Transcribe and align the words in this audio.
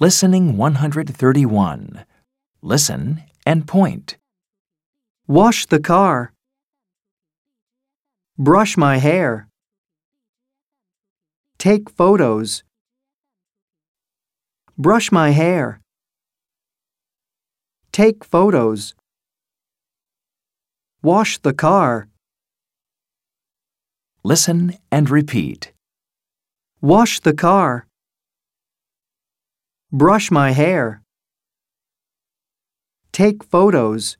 Listening 0.00 0.56
131. 0.56 2.04
Listen 2.62 3.24
and 3.44 3.66
point. 3.66 4.16
Wash 5.26 5.66
the 5.66 5.80
car. 5.80 6.32
Brush 8.38 8.76
my 8.76 8.98
hair. 8.98 9.48
Take 11.58 11.90
photos. 11.90 12.62
Brush 14.78 15.10
my 15.10 15.30
hair. 15.30 15.80
Take 17.90 18.24
photos. 18.24 18.94
Wash 21.02 21.38
the 21.38 21.52
car. 21.52 22.06
Listen 24.22 24.78
and 24.92 25.10
repeat. 25.10 25.72
Wash 26.80 27.18
the 27.18 27.34
car. 27.34 27.87
Brush 29.90 30.30
my 30.30 30.50
hair. 30.50 31.02
Take 33.10 33.42
photos. 33.42 34.18